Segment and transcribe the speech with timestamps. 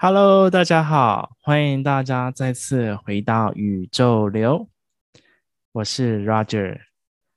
[0.00, 4.68] Hello，大家好，欢迎大家再次回到宇宙流，
[5.72, 6.78] 我是 Roger。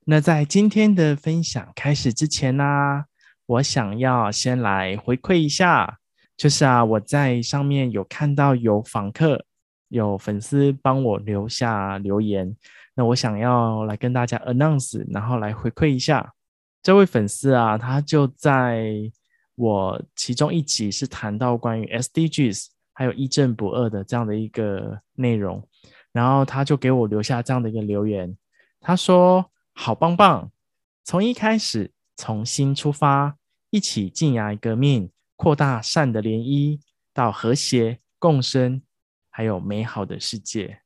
[0.05, 3.05] 那在今天的分享开始之前呢、
[3.47, 5.97] 我想要先来回馈一下，
[6.37, 9.43] 就是啊，我在上面有看到有访客、
[9.87, 12.55] 有粉丝帮我留下留言，
[12.93, 16.31] 那我想要来跟大家 announce，然后来回馈一下
[16.83, 19.11] 这位粉丝啊，他就在。
[19.55, 25.67] 我其中一集是谈到关于 SDGs 还有一正不二的这样的一个内容，
[26.11, 28.35] 然后他就给我留下这样的一个留言，
[28.79, 30.51] 他说：“好棒棒，
[31.03, 33.37] 从一开始，从新出发，
[33.69, 36.79] 一起静崖革命，扩大善的涟漪，
[37.13, 38.81] 到和谐共生，
[39.29, 40.81] 还有美好的世界。”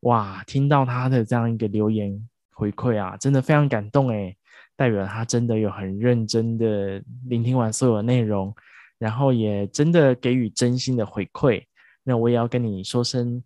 [0.00, 4.36] 哇，听到他的这样一个留言回馈啊，真的非常感动诶。
[4.76, 8.54] 代表他真的有很认真的聆听完所有的内容，
[8.98, 11.62] 然后也真的给予真心的回馈。
[12.04, 13.42] 那我也要跟你说声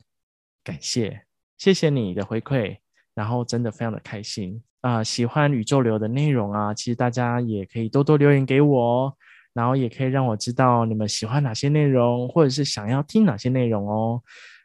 [0.65, 1.23] 感谢，
[1.59, 2.77] 谢谢你的回馈，
[3.15, 5.05] 然后真的非常的开心啊！
[5.05, 9.15] 喜欢宇宙流的内容啊，其实大家也可以多多留言给我哦，
[9.53, 14.23] 然后也可以让我知道你们喜欢哪些内容，或者是想要听哪些内容哦。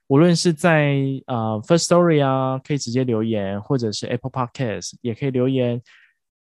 [0.07, 0.95] 无论是在
[1.27, 5.81] 呃 First Story 啊，可以直接留言，或者是 Apple Podcast 也可以留言。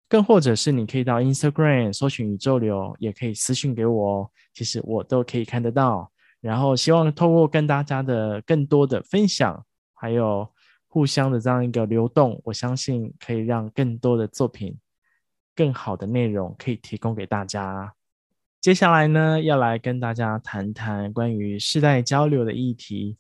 [0.09, 6.11] 更或者是你可以到 Instagram 搜寻宇宙流，也可以私信给我哦，其实我都可以看得到。
[6.41, 10.49] 然后希望透过跟大家的更多的分享，还有
[10.87, 14.79] 互相的这样一个流动，我相信可以让更多的作品、
[15.57, 17.93] 更好的内容可以提供给大家。
[18.61, 23.17] 接下来呢，要来跟大家谈谈关于世代交流的议题。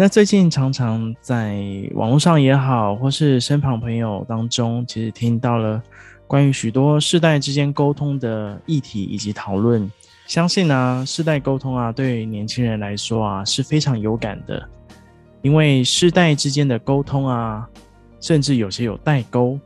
[0.00, 1.60] 那最近常常在
[1.94, 5.82] 网络上也好，或是身旁朋友当中，其实听到了
[6.24, 9.90] 关于许多世代之间沟通的议题以及讨论。
[10.28, 14.68] 相信呢，世代沟通啊，对年轻人来说啊是非常有感的，
[15.42, 17.68] 因为世代之间的沟通啊，
[18.20, 19.58] 甚至有些有代沟，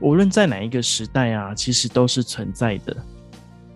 [0.00, 2.96] 无论在哪一个时代啊，其实都是存在的。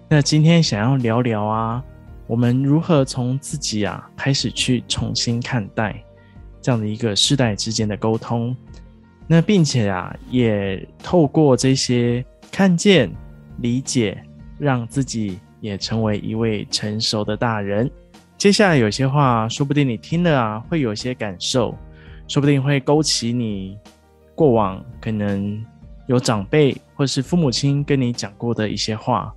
[0.09, 1.85] 那今天想要聊聊啊。
[2.28, 6.00] 我们如何从自己啊开始去重新看待
[6.61, 8.55] 这样的一个世代之间的沟通？
[9.27, 13.11] 那并且啊，也透过这些看见、
[13.59, 14.22] 理解，
[14.59, 17.91] 让自己也成为一位成熟的大人。
[18.37, 21.75] 接下来有些话，说不定你听了啊，会有些感受，
[22.27, 23.77] 说不定会勾起你
[24.34, 25.65] 过往可能
[26.06, 29.34] 有长辈或是父母亲跟你讲过的一些话。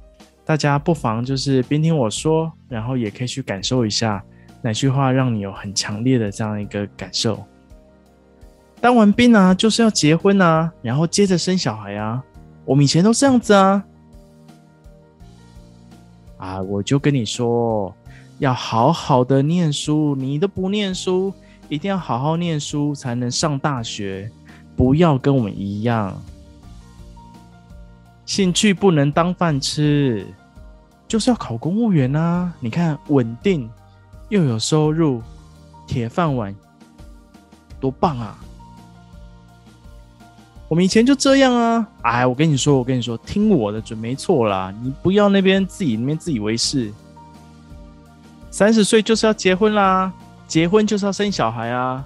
[0.51, 4.21] 大家不妨就是边听我说，然后也可以去感受一下
[4.61, 7.41] 哪句话让你有很强烈的这样一个感受。
[8.81, 12.21] 当完兵啊，就是要结婚啊，然后接着生小孩啊。
[12.65, 13.81] 我们以前都这样子啊。
[16.35, 17.95] 啊，我就跟你说，
[18.39, 20.17] 要好好的念书。
[20.17, 21.33] 你都不念书，
[21.69, 24.29] 一定要好好念书才能上大学。
[24.75, 26.21] 不要跟我们一样，
[28.25, 30.27] 兴趣不能当饭吃。
[31.11, 32.53] 就是要考公务员啊！
[32.61, 33.69] 你看，稳定
[34.29, 35.21] 又有收入，
[35.85, 36.55] 铁饭碗，
[37.81, 38.39] 多棒啊！
[40.69, 41.85] 我们以前就这样啊！
[42.03, 44.73] 哎，我跟你说，我跟你说，听我的准没错啦！
[44.81, 46.89] 你不要那边自己那边自以为是。
[48.49, 50.13] 三十岁就是要结婚啦，
[50.47, 52.05] 结婚就是要生小孩啊！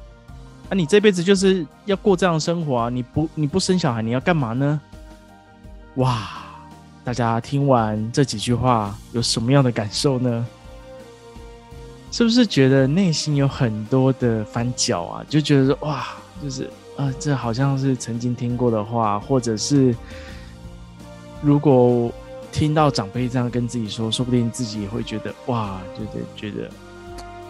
[0.68, 2.90] 啊，你这辈子就是要过这样的生活啊！
[2.90, 4.82] 你不你不生小孩，你要干嘛呢？
[5.98, 6.42] 哇！
[7.06, 10.46] 大家听完这几句话有什么样的感受呢？
[12.12, 15.26] 是不是觉得内心有很多的翻搅啊？
[15.30, 16.08] 就觉得说哇，
[16.42, 16.68] 就是
[16.98, 19.94] 啊、这好像是曾经听过的话，或者是
[21.42, 22.12] 如果
[22.52, 26.70] 听到长辈这样跟自己说，说不定自己也会觉得哇，觉得觉得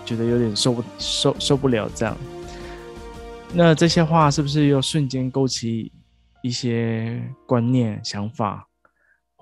[0.04, 2.18] 觉得有点受不受受不了这样。
[3.54, 5.92] 那这些话是不是又瞬间勾起
[6.42, 8.68] 一些观念想法？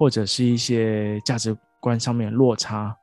[0.04, 2.94] 或者是一些价值观上面落差，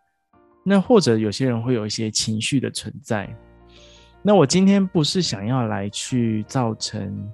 [0.62, 3.26] 那或者有些人会有一些情绪的存在。
[4.20, 7.26] 那我今天不是想要来去造成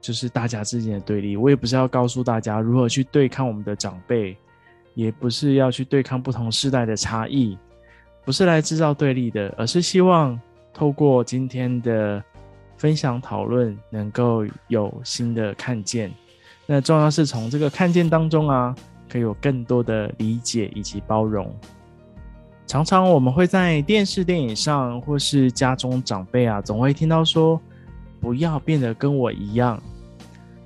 [0.00, 4.34] 就是大家之间的对立，我也不是要告诉大家如何去对抗我们的长辈，
[4.94, 7.58] 也不是要去对抗不同世代的差异，
[8.24, 10.40] 不是来制造对立的，而是希望
[10.72, 12.24] 透过今天的
[12.78, 16.10] 分享讨论，能够有新的看见。
[16.66, 18.74] 那重要是从这个看见当中啊，
[19.08, 21.48] 可以有更多的理解以及包容。
[22.66, 27.60] 常常我们会在电视、电影上，或是家中长辈啊，总会听到说
[28.20, 29.80] ：“不要变得跟我一样。”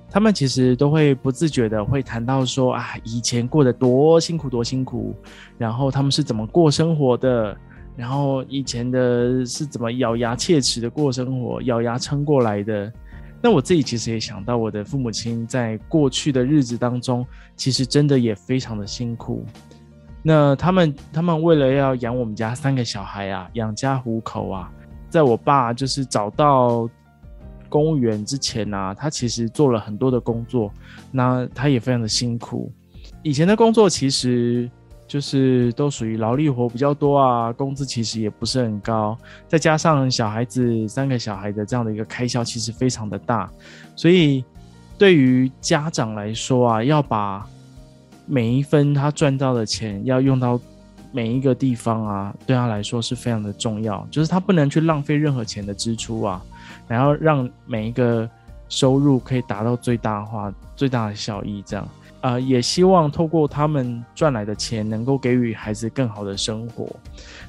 [0.09, 5.15] 他们其实都会不自觉的会谈到说：“啊，以前过得多辛苦，多辛苦，
[5.59, 7.55] 然后他们是怎么过生活的，
[7.95, 12.91] 然后以前的是怎么咬牙切齿的过生活，咬牙撑过来的。”
[13.41, 19.43] 那我自己其实也想到，我的父母亲在过去的日子当中，其实真的也非常的辛苦。
[20.23, 24.71] 那他们他们为了要养我们家三个小孩啊，养家糊口啊，
[25.09, 26.87] 在我爸就是找到
[27.67, 30.71] 公务员之前呢、他其实做了很多的工作，
[31.11, 32.71] 那他也非常的辛苦。
[33.23, 34.69] 以前的工作其实
[35.11, 43.51] 就是都属于劳力活比较多啊，工资其实也不是很高，再加上小孩子三个小孩的这样的一个开销其实非常的大，
[43.93, 44.41] 所以
[44.97, 47.45] 对于家长来说啊，要把
[48.25, 50.57] 每一分他赚到的钱要用到
[51.11, 54.07] 每一个地方啊，对他来说是非常的重要。
[54.09, 56.41] 就是他不能去浪费任何钱的支出啊，
[56.87, 58.29] 然后让每一个
[58.69, 61.61] 收入可以达到最大化、最大的效益。
[61.65, 61.85] 这样，
[62.21, 66.87] 呃，也希望透过他们赚来的钱，能够给予孩子更好的生活。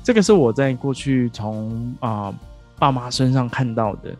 [0.02, 2.34] 这个是我在过去从啊、
[2.78, 4.14] 爸妈身上看到的。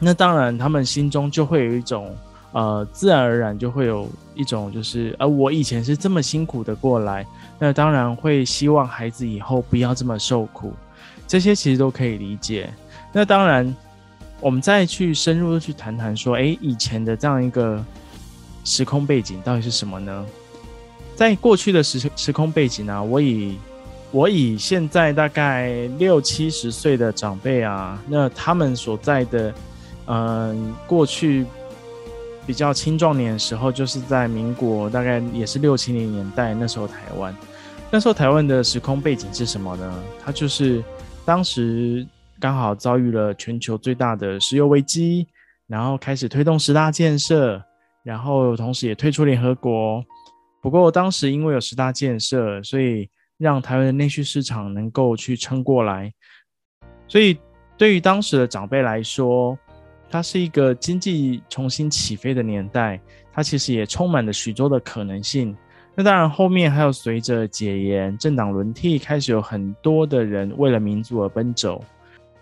[0.00, 2.14] 那当然，他们心中就会有一种。
[2.52, 7.24] 呃，自然而然就会有一种，就是呃，我以前是这么辛苦的过来，
[7.58, 10.72] 那当然会希望孩子以后不要这么受苦，
[11.26, 12.72] 这些其实都可以理解。
[13.12, 13.76] 那当然，
[14.40, 17.84] 我们再去深入的去谈谈说，诶，以前的这样一个
[18.64, 20.26] 时空背景到底是什么呢？
[21.16, 23.58] 在过去的时时空背景呢、我以
[24.10, 29.54] 我以现在大概六七十岁的长辈啊，那他们所在的，
[30.06, 31.46] 嗯、过去。
[32.46, 36.54] 比较青壮年的时候，就是在民国，大概也是六七零年代。
[36.54, 37.36] 那时候台湾，
[37.90, 40.02] 那时候台湾的时空背景是什么呢？
[40.24, 40.82] 它就是
[41.26, 42.06] 当时
[42.40, 45.26] 刚好遭遇了全球最大的石油危机，
[45.66, 47.62] 然后开始推动十大建设，
[48.02, 50.04] 然后同时也退出联合国。
[50.60, 56.12] 不过当时因为有十大建设，所以让台湾的内需市场能够去撑过来。
[57.06, 57.38] 所以
[57.76, 59.56] 对于当时的长辈来说，
[60.10, 63.00] 它是一个经济重新起飞的年代，
[63.32, 65.56] 它其实也充满了许多的可能性。
[65.94, 71.84] 那当然，后面还有随着解严、政党轮替，开始有很多的人为了民族而奔走。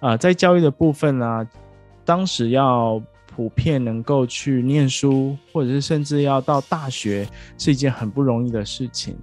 [0.00, 1.46] 啊、在教育的部分呢、啊，
[2.04, 3.02] 当时要
[3.36, 7.28] 普遍能够去念书，或者是甚至要到大学，
[7.58, 9.14] 是一件很不容易的事情。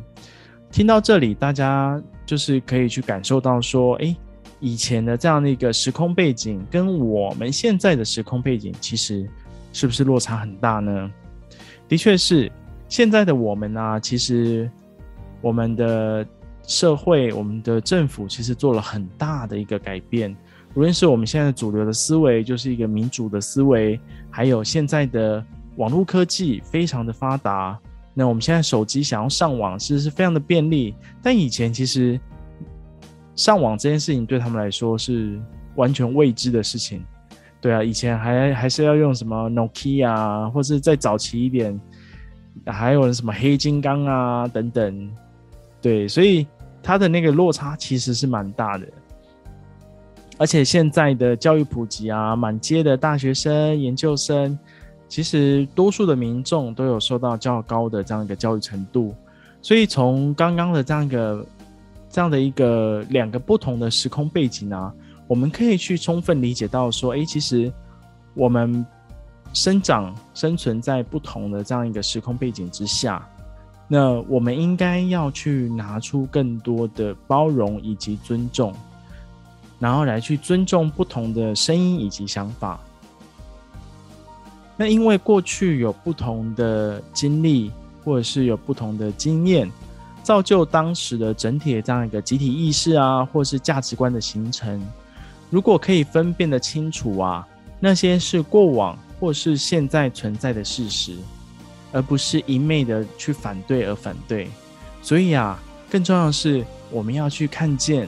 [0.69, 4.15] 听到这里，大家就是可以去感受到说，诶。
[4.59, 9.27] 以前的这样的一个时空背景，跟我们现在的时空背景，其实
[9.73, 11.11] 是不是落差很大呢？
[11.89, 12.49] 的确是，
[12.87, 14.69] 现在的我们呢、啊，其实
[15.41, 16.25] 我们的
[16.65, 20.33] 社会、我们的政府，其实做了很大的一个改变。
[20.75, 23.99] 无论是我们现在主流的思维，就是一个民主的思维，
[24.29, 25.43] 还有现在的
[25.77, 27.79] 网络科技非常的发达，
[28.13, 30.95] 那我们现在手机想要上网，其实是非常的便利。
[31.21, 32.19] 但以前其实。
[33.35, 35.41] 上网这件事情对他们来说是
[35.73, 37.03] 完全未知的事情，
[37.59, 41.81] 对啊，以前还还是要用什么 Nokia，或是再早期一点，
[42.67, 45.11] 还有什么黑金刚啊等等，
[45.81, 46.45] 对，所以
[46.83, 48.87] 它的那个落差其实是蛮大的。
[50.43, 54.59] 而且现在的教育普及啊，满街的大学生、研究生，
[55.07, 59.15] 其实多数的民众都有受到较高的这样一个教育程度，
[59.61, 61.45] 所以从刚刚的这样一个。
[62.09, 64.93] 这样的一个两个不同的时空背景啊，
[65.25, 67.73] 我们可以去充分理解到说，诶，其实
[68.35, 68.85] 我们
[69.51, 73.27] 生长生存在不同的这样一个时空背景之下，
[73.87, 78.71] 那我们应该要去拿出更多的包容以及尊重，
[79.83, 82.79] 然后来去尊重不同的声音以及想法。
[84.77, 87.69] 那因为过去有不同的经历，
[88.01, 89.69] 或者是有不同的经验。
[90.23, 94.81] 造就当时的整体的这样一个集体意识啊，或是价值观的形成。
[95.49, 97.45] 如果可以分辨得清楚啊，
[97.77, 101.17] 那些是过往或是现在存在的事实，
[101.91, 104.49] 而不是一昧的去反对而反对。
[105.01, 108.07] 所以啊，更重要的是我们要去看见，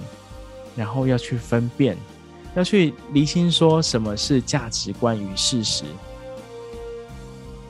[0.75, 1.98] 然后要去分辨，
[2.55, 5.84] 要去厘清说什么是价值观与事实。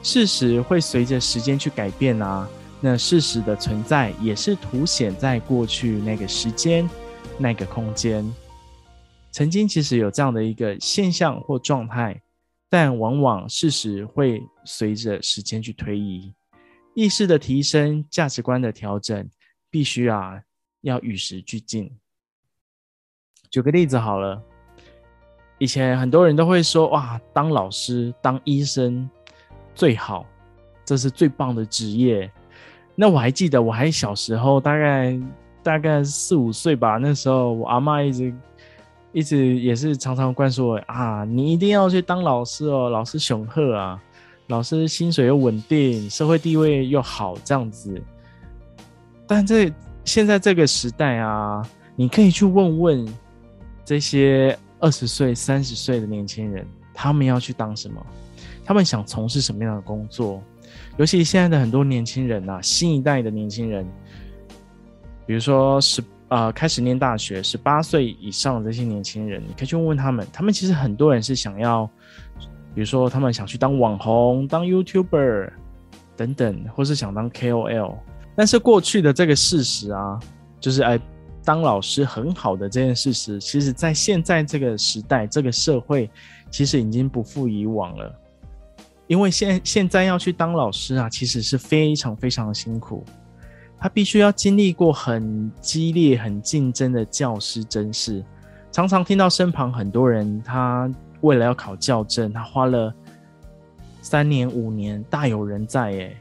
[0.01, 2.47] 事实会随着时间去改变啊。
[2.81, 6.87] 那事实的存在也是凸显在过去那个时间、
[7.39, 8.23] 那个空间，
[9.31, 12.21] 曾经其实有这样的一个现象或状态，
[12.69, 16.31] 但往往事实会随着时间去推移。
[16.93, 19.27] 意识的提升、价值观的调整，
[19.71, 20.39] 必须啊
[20.81, 21.89] 要与时俱进。
[23.49, 24.41] 举个例子好了，
[25.57, 29.09] 以前很多人都会说，哇，当老师、当医生
[29.73, 30.25] 最好，
[30.83, 32.29] 这是最棒的职业。
[32.95, 35.19] 那我还记得，我还小时候，大概
[35.61, 38.33] 大概四五岁吧，那时候我阿妈一直
[39.11, 44.01] 一直也是常常灌输我啊，你一定要去当老师哦，老师雄厚啊，
[44.47, 48.01] 老师薪水又稳定，社会地位又好，这样子。
[49.27, 49.73] 但这
[50.03, 51.61] 现在这个时代啊，
[51.95, 53.15] 你可以去问问
[53.85, 58.05] 这些二十岁、三十岁的年轻人，他们要去当什么？
[58.65, 60.41] 他们想从事什么样的工作？
[60.97, 63.85] 尤其现在的很多年轻人啊，新一代的年轻人，
[65.27, 71.85] 比如说十呃开始念大学，十八岁以上的这些年轻人，你可以去问问他们，他们其实很多人是想要，
[72.73, 75.51] 比如说他们想去当网红、当 YouTuber
[76.17, 77.95] 等等，或是想当 KOL。
[78.35, 80.19] 但是过去的这个事实啊，
[80.59, 80.99] 就是哎，
[81.45, 86.09] 当老师很好的这件事实，其实在现在这个时代、这个社会，
[86.49, 88.13] 其实已经不复以往了。
[89.07, 93.05] 因为现现在要去当老师啊，其实是非常非常的辛苦，
[93.77, 98.25] 他必须要经历过很激烈、很竞争的教师甄试，
[98.71, 102.91] 常常听到身旁很多人，他为了要考教证，他花了
[104.01, 106.17] 三年、五年，大有人在耶。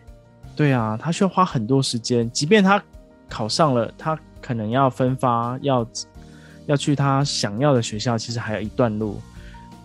[0.55, 2.31] 对啊，他需要花很多时间。
[2.31, 2.83] 即便他
[3.29, 5.87] 考上了，他可能要分发，要
[6.67, 9.19] 要去他想要的学校，其实还有一段路。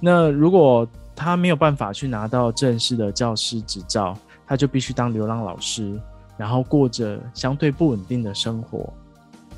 [0.02, 0.86] 那如果
[1.16, 5.98] 他没有办法去拿到正式的教师执照，他就必须当流浪老师，
[6.36, 8.92] 然后过着相对不稳定的生活。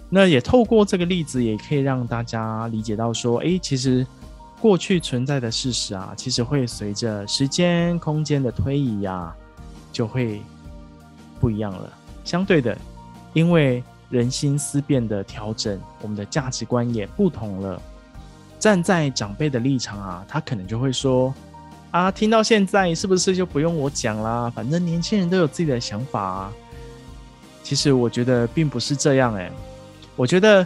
[0.08, 4.05] 那也透过这个例子，也可以让大家理解到说，诶，其实
[4.60, 9.34] 过去存在的事实啊，其实会随着时间、空间的推移呀，
[9.91, 10.39] 就会。
[11.39, 11.89] 不一样了，
[12.24, 12.77] 相对的，
[13.34, 17.82] 因为人心思变的调整，我们的价值观也不同了。
[18.60, 21.34] 站在长辈的立场啊，他可能就会说
[21.89, 24.51] ：“啊，听到现在是不是就不用我讲啦？
[24.53, 26.53] 反正年轻人都有自己的想法啊。”
[27.63, 29.50] 其实我觉得并不是这样哎，
[30.15, 30.65] 我觉得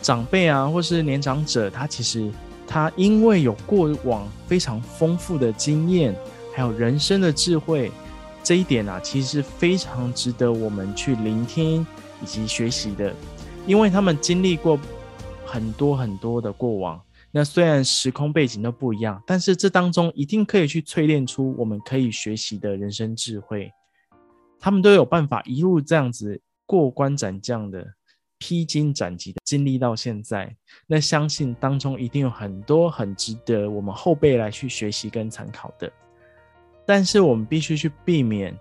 [0.00, 2.30] 长辈啊，或是年长者，他其实
[2.66, 6.14] 他因为有过往非常丰富的经验，
[6.54, 7.90] 还有人生的智慧。
[8.42, 11.86] 这一点啊，其实是非常值得我们去聆听
[12.24, 13.14] 以及学习的，
[13.66, 14.80] 因为他们经历过
[15.44, 16.98] 很多很多的过往。
[17.30, 23.70] 那虽然时空背景都不一样，但是这当中一定可以去淬炼出我们可以学习的人生智慧。
[24.58, 27.84] 他们都有办法一路这样子过关斩将的、
[28.38, 30.50] 披荆斩棘的经历到现在。
[30.86, 35.92] 那相信当中一定有很多很值得我们后辈来去学习跟参考的。
[36.86, 38.58] 但是我们必须去避免，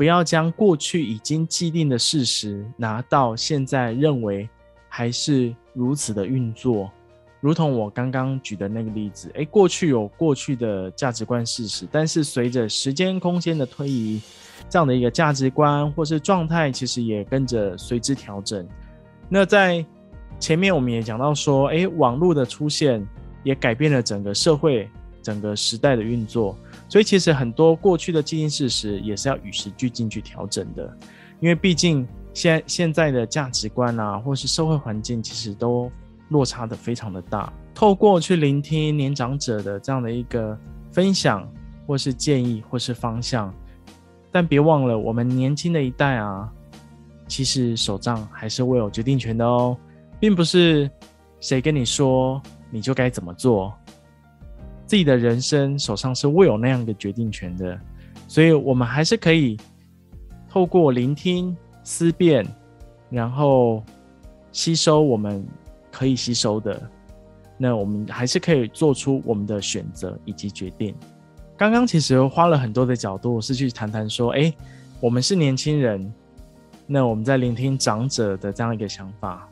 [0.00, 4.48] 不要将过去已经既定的事实拿到现在认为
[4.88, 6.90] 还是如此的运作，
[7.38, 14.22] 如同我刚刚举的那个例子，诶，过去有过去的价值观事实，但是随着时间空间的推移，
[14.70, 18.66] 这样的一个价值观或是状态，其实也跟着随之调整。
[19.28, 19.84] 那在
[20.38, 23.06] 前面我们也讲到说，诶，网络的出现
[23.42, 24.88] 也改变了整个社会、
[25.20, 26.56] 整个时代的运作。
[26.90, 30.92] 所以其实很多过去的既定事实也是要与时俱进去调整的，
[31.38, 35.88] 因为毕竟现现在的价值观啊，或是社会环境，其实都
[36.30, 37.52] 落差的非常的大。
[37.72, 40.58] 透过去聆听年长者的这样的一个
[40.90, 41.48] 分享，
[41.86, 43.54] 或是建议，或是方向，
[44.32, 46.50] 但别忘了我们年轻的一代啊，
[47.28, 49.76] 其实手上还是握有决定权的哦，
[50.18, 50.90] 并不是
[51.40, 53.72] 谁跟你说你就该怎么做。
[54.90, 57.78] 自己的人生手上是握有那样的决定权的，
[58.26, 59.56] 所以我们还是可以
[60.48, 62.44] 透过聆听、思辨，
[63.08, 63.84] 然后
[64.50, 65.46] 吸收我们
[65.92, 66.90] 可以吸收的。
[67.56, 70.92] 那我们还是可以做出我们的选择以及决定。
[71.56, 74.52] 刚刚其实花了很多的角度是去谈谈说，哎，
[74.98, 76.12] 我们是年轻人，
[76.84, 79.48] 那我们在聆听长者的这样一个想法。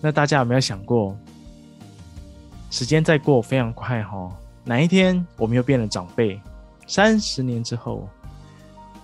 [0.00, 1.16] 那大家有没有想过？
[2.70, 4.30] 时间在过非常快哈，
[4.64, 6.40] 哪一天我们又变了长辈？
[6.86, 8.08] 三十年之后，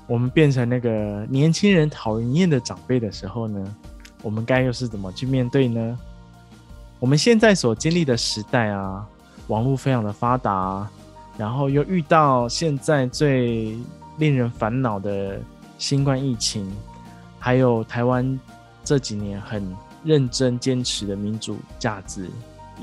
[0.07, 3.77] 我们变成那个年轻人讨人厌的长辈的时候呢？
[4.23, 5.99] 我们该又是怎么去面对呢？
[7.01, 9.05] 我们现在所经历的时代啊，
[9.49, 10.89] 网络非常的发达，
[11.37, 13.77] 然后又遇到现在最
[14.19, 15.41] 令人烦恼的
[15.79, 16.71] 新冠疫情，
[17.39, 18.39] 还有台湾
[18.85, 22.31] 这几年很认真坚持的民主价值。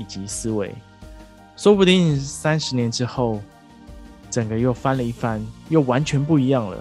[0.00, 0.74] 以及思维，
[1.56, 3.38] 说不定三十年之后，
[4.30, 6.78] 整个又翻了一番，又完全不一样了。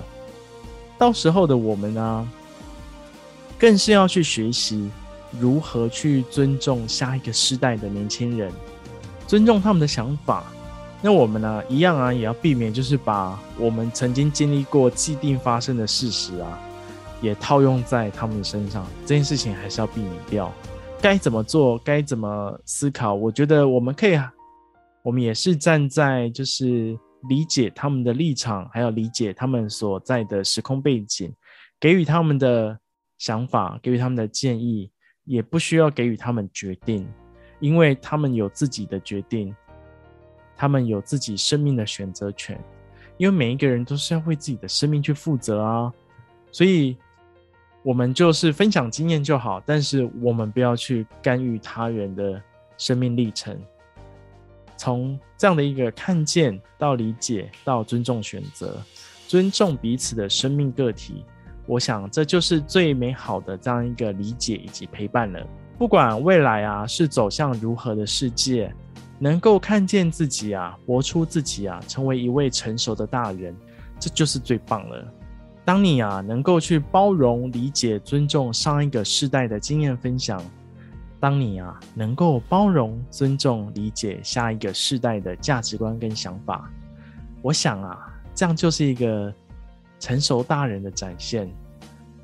[0.98, 2.30] 到时候的我们呢，
[3.60, 4.90] 更是要去学习
[5.38, 8.50] 如何去尊重下一个世代的年轻人，
[9.28, 10.46] 尊重他们的想法。
[11.02, 16.58] 那我们呢，一样啊，也要避免就是把我们曾经经历过既定发生的事实啊，
[17.22, 18.86] 也套用在他们的身上。
[19.06, 20.52] 这件事情还是要避免掉。
[21.02, 24.20] 该怎么做，该怎么思考，我觉得我们可以，
[25.04, 26.98] 我们也是站在就是
[27.30, 31.34] 理解他们的立场，还有理解他们所在的时空背景，
[31.80, 32.78] 给予他们的
[33.18, 34.92] 想法，给予他们的建议。
[35.26, 37.08] 也不需要给予他们决定，
[37.60, 39.56] 因为他们有自己的决定，
[40.58, 42.60] 他们有自己生命的选择权。
[43.18, 45.94] 因为每一个人都是要为自己的生命去负责啊，
[46.52, 46.98] 所以
[47.84, 52.42] 我们就是分享经验就好，但是我们不要去干预他人的
[52.78, 53.58] 生命历程。
[54.76, 58.82] 从这样的一个看见到理解到尊重选择，
[59.28, 61.26] 尊重彼此的生命个体。
[61.66, 65.46] 我想，这就是最美好的这样一个理解以及陪伴了。
[65.78, 68.74] 不管未来啊是走向如何的世界，
[69.20, 73.56] 能够看见自己啊，活出自己啊，成为一位成熟的大人，
[74.00, 75.14] 这就是最棒了。
[75.66, 80.44] 当你啊能够去包容、理解、尊重上一个世代的经验分享，
[81.20, 86.70] 当你啊能够包容、尊重、理解下一个世代的价值观跟想法，
[87.42, 89.34] 我想啊，这样就是一个。
[90.02, 91.52] 成熟大人的展现，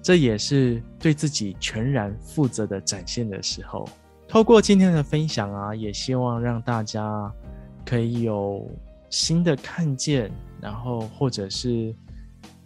[0.01, 3.85] 这也是对自己全然负责的展现的时候。
[4.29, 7.29] 透过今天的分享啊，也希望让大家
[7.85, 8.65] 可以有
[9.09, 11.93] 新的看见，然后或者是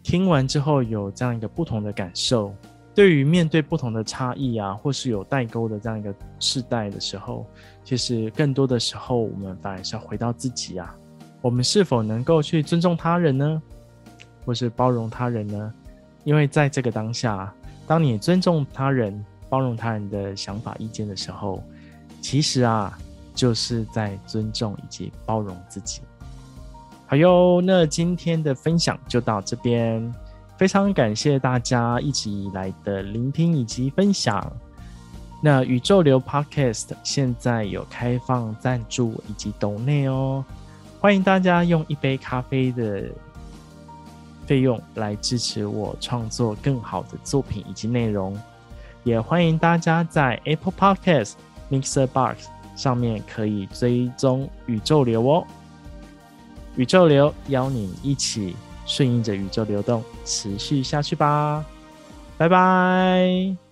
[0.09, 2.51] 听完之后有这样一个不同的感受。
[2.95, 7.45] 对于面对不同的差异啊，或是有代沟的这样一个世代的时候，
[7.83, 10.95] 其实更多的时候，我们反而是要回到自己啊，
[11.41, 13.61] 我们是否能够去尊重他人呢？
[14.45, 15.71] 或是包容他人呢？
[16.23, 17.53] 因为在这个当下，
[17.85, 21.63] 当你尊重他人、包容他人的想法、意见的时候，
[22.19, 22.97] 其实啊，
[23.35, 26.01] 就是在尊重以及包容自己。
[27.09, 30.13] 好哟，那今天的分享就到这边，
[30.59, 34.45] 非常感谢大家一直以来的聆听以及分享。
[35.41, 40.45] 那宇宙流 Podcast 现在有开放赞助以及抖内哦，
[40.99, 43.05] 欢迎大家用一杯咖啡的。
[44.45, 48.35] 费用来支持我创作更好的作品以及内容，
[49.03, 51.33] 也欢迎大家在 Apple Podcast、
[51.71, 55.45] Mixer Box 上面可以追踪宇宙流哦。
[56.79, 61.65] 宇宙流邀你一起顺应着宇宙流动，持续下去吧。
[62.37, 63.68] 拜拜。